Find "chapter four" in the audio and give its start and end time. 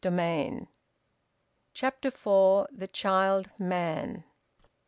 1.75-2.67